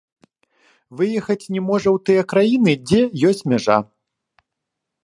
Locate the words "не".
1.57-1.61